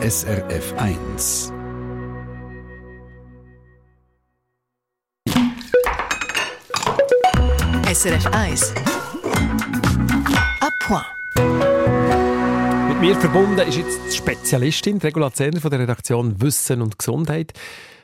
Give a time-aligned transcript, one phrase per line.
[0.00, 1.52] SRF 1.
[7.92, 8.74] SRF 1.
[10.60, 11.04] A point.
[12.90, 17.52] Mit mir verbunden ist jetzt die Spezialistin, Regula Zehner von der Redaktion Wissen und Gesundheit.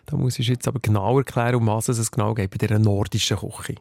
[0.07, 3.39] Da muss ich jetzt aber genau erklären, um was es genau geht bei dieser nordischen
[3.39, 3.77] Küche.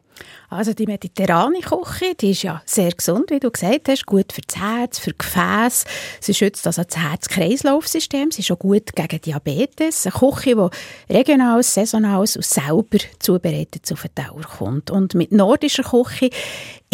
[0.48, 4.40] Also die mediterrane Küche, die ist ja sehr gesund, wie du gesagt hast, gut für
[4.40, 5.84] das Herz, für Gefäß.
[6.20, 10.06] Sie schützt also das Herz-Kreislauf-System, sie ist auch gut gegen Diabetes.
[10.06, 10.70] Eine Küche,
[11.08, 14.90] die regionales, saisonales und selber zubereitet zu Verdauer kommt.
[14.90, 16.30] Und mit nordischer Küche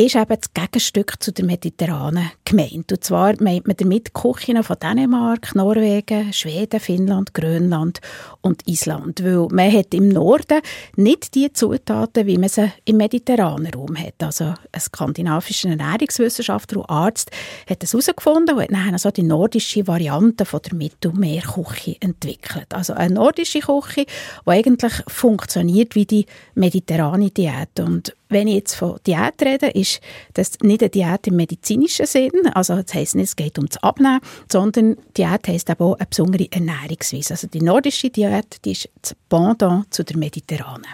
[0.06, 2.90] ist eben das Gegenstück zu der mediterranen gemeint.
[2.90, 8.00] Und zwar meint man damit Küchen von Dänemark, Norwegen, Schweden, Finnland, Grönland
[8.40, 9.22] und Island.
[9.24, 10.60] Weil man hat im Norden
[10.96, 14.14] nicht die Zutaten, wie man sie im mediterranen Raum hat.
[14.22, 17.30] Also ein skandinavischer Ernährungswissenschaftler und Arzt
[17.68, 22.72] hat das herausgefunden und hat dann so die nordische Variante von der Mittelmeerküche entwickelt.
[22.72, 24.06] Also eine nordische Küche,
[24.46, 27.80] die eigentlich funktioniert wie die mediterrane Diät.
[27.80, 30.00] Und wenn ich jetzt von Diät rede, ist
[30.34, 32.32] das nicht eine Diät im medizinischen Sinn.
[32.54, 36.06] Also das heisst nicht, es geht um das Abnehmen, sondern Diät heisst eben auch eine
[36.06, 37.34] besondere Ernährungsweise.
[37.34, 40.86] Also die nordische Diät, die ist das Pendant zu der mediterranen.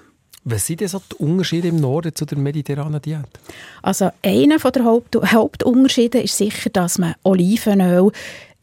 [0.49, 3.27] Was sind denn so die Unterschiede im Norden zu der mediterranen Diät?
[3.83, 8.13] Also einer der Haupt Hauptunterschiede ist sicher, dass man Olivenöl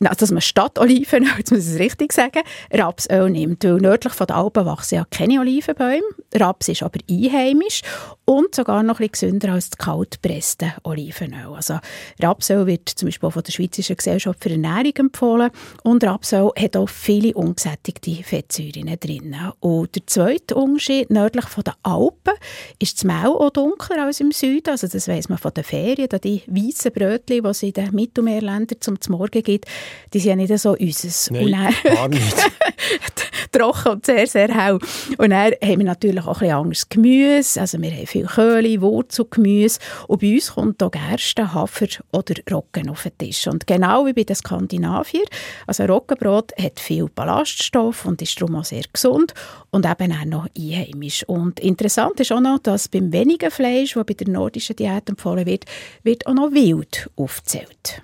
[0.08, 3.64] also dass man statt Olivenöl, jetzt muss ich es richtig sagen, Rapsöl nimmt.
[3.64, 6.04] Weil nördlich von den Alpen wachsen ja keine Olivenbäume.
[6.36, 7.82] Raps ist aber einheimisch
[8.26, 11.54] und sogar noch ein bisschen gesünder als das kaltpresste Olivenöl.
[11.56, 11.80] Also
[12.22, 15.52] Rapsöl wird zum Beispiel von der Schweizerischen Gesellschaft für Ernährung empfohlen
[15.84, 19.36] und Rapsöl hat auch viele ungesättigte Fettsäuren drin.
[19.60, 22.34] Und der zweite Unterschied nördlich von den Alpen
[22.80, 24.70] ist das Mehl auch dunkler als im Süden.
[24.70, 27.92] Also das weiss man von den Ferien, da die weißen Brötchen, die es in den
[27.94, 29.66] Mittelmeerländern zum Morgen gibt,
[30.14, 31.30] die sind ja nicht so unseres.
[31.32, 32.36] Nein, gar nicht.
[33.54, 34.80] trocken und sehr, sehr hell.
[35.18, 37.62] Und dann haben wir natürlich auch ein bisschen anderes Gemüse.
[37.62, 39.80] Also wir haben viel Köhle, Wurzelgemüse.
[40.08, 43.48] Und bei uns kommt auch Gerste, Hafer oder Roggen auf den Tisch.
[43.48, 45.26] Und genau wie bei den Skandinavier,
[45.68, 49.34] also Roggenbrot hat viel Ballaststoff und ist darum auch sehr gesund
[49.72, 51.24] und eben auch noch einheimisch.
[51.28, 55.46] Und interessant ist auch noch, dass beim wenigen Fleisch, das bei der nordischen Diät empfohlen
[55.46, 55.66] wird,
[56.04, 58.02] wird auch noch Wild aufgezählt.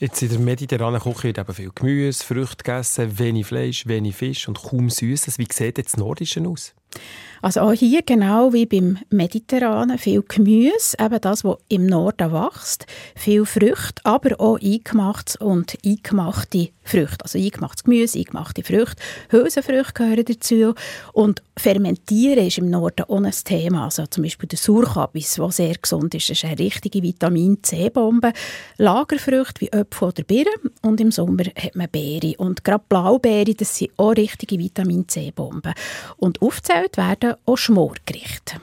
[0.00, 4.46] Jetzt in der mediterranen Küche wird eben viel Gemüse, Früchte gegessen, wenig Fleisch, wenig Fisch
[4.46, 5.38] und kaum Süßes.
[5.38, 6.72] Wie sieht jetzt das Nordische aus?
[7.42, 12.86] Also auch hier genau wie beim Mediterranen viel Gemüse, eben das, was im Norden wächst,
[13.16, 17.22] viel Früchte, aber auch eingemachtes und eingemachte Früchte.
[17.22, 20.74] Also eingemachtes Gemüse, eingemachte Früchte, Hülsenfrüchte gehören dazu
[21.12, 23.84] und Fermentieren ist im Norden auch ein Thema.
[23.84, 28.32] Also zum Beispiel der Surkabis, der sehr gesund ist, ist eine richtige Vitamin-C-Bombe.
[28.76, 32.36] Lagerfrüchte wie Äpfel oder Birnen und im Sommer hat man Beeren.
[32.36, 35.74] Und gerade Blaubeeren, das sind auch richtige Vitamin-C-Bomben.
[36.16, 38.60] Und aufgezählt werden auch Schmorgerichte.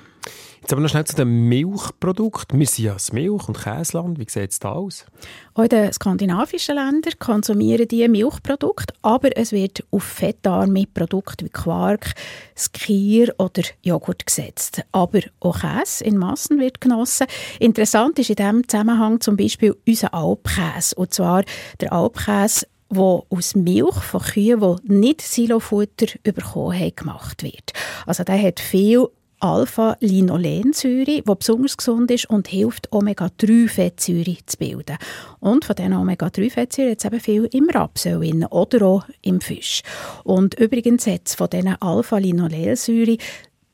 [0.66, 2.60] Jetzt aber noch schnell zu den Milchprodukten.
[2.60, 4.18] Wir sind ja das Milch- und Käseland.
[4.18, 5.06] Wie sieht es da aus?
[5.54, 11.50] Auch in den skandinavischen Ländern konsumieren die Milchprodukte, aber es wird auf fettarme Produkte wie
[11.50, 12.16] Quark,
[12.58, 14.82] Skier oder Joghurt gesetzt.
[14.92, 17.28] Aber auch Käse in Massen wird genossen.
[17.60, 20.96] Interessant ist in diesem Zusammenhang zum Beispiel unser Alpkäse.
[20.96, 21.44] Und zwar
[21.80, 27.74] der Alpkäse wo aus Milch von Kühen, die nicht Silofutter bekommen haben, gemacht wird.
[28.06, 29.08] Also der hat viel
[29.40, 34.98] Alpha-Linolensäure, die besonders gesund ist und hilft, Omega-3-Fettsäure zu bilden.
[35.40, 39.82] Und von diesen Omega-3-Fettsäuren hat es eben viel im Rapsöl oder auch im Fisch.
[40.24, 43.18] Und übrigens hat es von diesen Alpha-Linolensäure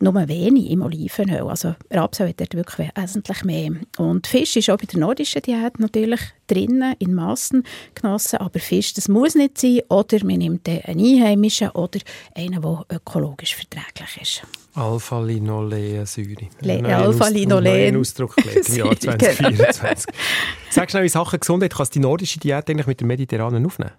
[0.01, 1.47] nur wenig im Olivenöl.
[1.47, 3.71] Also Rapsöl hat dort wirklich wesentlich mehr.
[3.97, 7.63] Und Fisch ist auch bei der nordischen Diät natürlich drinnen, in Massen
[7.95, 9.81] genossen, aber Fisch, das muss nicht sein.
[9.89, 11.99] Oder man nimmt einen einheimischen oder
[12.35, 14.43] einen, der ökologisch verträglich ist.
[14.73, 16.47] Alpha-Linolensäure.
[16.63, 17.97] Alpha-Linolen.
[17.97, 20.13] Ausdruck im Jahr 2024.
[20.69, 23.91] Sag schnell in Sachen Gesundheit, kannst du die nordische Diät eigentlich mit der mediterranen aufnehmen?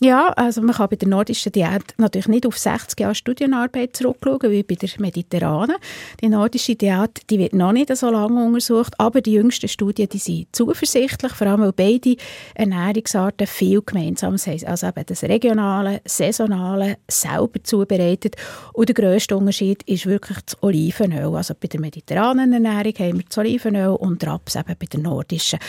[0.00, 4.50] Ja, also man kann bei der nordischen Diät natürlich nicht auf 60 Jahre Studienarbeit zurückschauen,
[4.50, 5.76] wie bei der mediterranen.
[6.20, 10.18] Die nordische Diät die wird noch nicht so lange untersucht, aber die jüngsten Studien die
[10.18, 12.16] sind zuversichtlich, vor allem weil beide
[12.54, 14.66] Ernährungsarten viel Gemeinsames haben.
[14.66, 18.36] Also eben das regionale, saisonale, selber zubereitet.
[18.72, 21.36] Und der grösste Unterschied ist wirklich das Olivenöl.
[21.36, 25.60] Also bei der mediterranen Ernährung haben wir das Olivenöl und Raps eben bei der nordischen.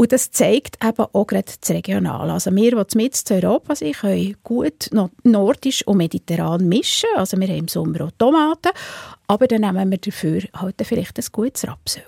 [0.00, 2.32] Und das zeigt eben auch gerade das Regionale.
[2.32, 4.88] Also wir, die mit zu Europa sind, können gut
[5.24, 7.10] nordisch und mediterran mischen.
[7.16, 8.70] Also wir haben im Sommer auch Tomaten,
[9.26, 12.02] aber dann nehmen wir dafür halt vielleicht ein gutes Rapsöl.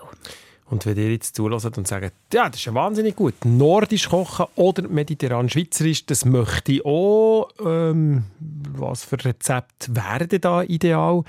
[0.70, 4.46] Und wenn ihr jetzt zulässt und sagt, ja, das ist ja wahnsinnig gut, nordisch kochen
[4.56, 7.50] oder mediterran-schweizerisch, das möchte ich auch.
[7.62, 11.24] Ähm, was für Rezept wäre denn da ideal?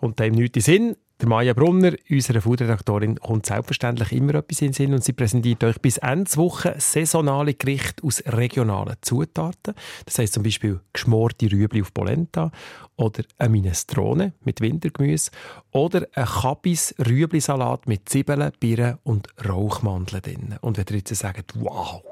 [0.00, 0.96] Und dem nichts in Sinn.
[1.18, 5.64] Der Maja Brunner, unsere Foodredaktorin, kommt selbstverständlich immer etwas in den Sinn und sie präsentiert
[5.64, 9.74] euch bis Ende Woche saisonale Gerichte aus regionalen Zutaten.
[10.04, 12.50] Das heisst zum Beispiel geschmorte Rüebli auf Polenta
[12.96, 15.30] oder eine Minestrone mit Wintergemüse
[15.70, 20.56] oder ein Kabis Rüebli-Salat mit Zwiebeln, Birnen und Rauchmandeln drin.
[20.60, 22.02] Und wenn ihr jetzt sagt, wow,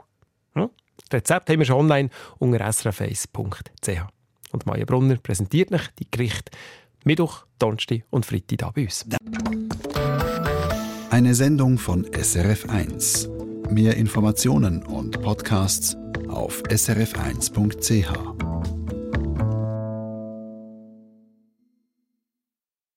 [0.55, 0.71] hm?
[1.11, 2.09] das Rezept haben wir schon online
[2.39, 4.01] unter srf1.ch.
[4.53, 6.53] Und Maja Brunner präsentiert euch die Gerichte
[7.05, 9.07] Mittwoch, Donnerstag und Freitag da bei uns.
[11.11, 13.29] Eine Sendung von SRF1.
[13.71, 15.97] Mehr Informationen und Podcasts
[16.29, 18.44] auf srf1.ch.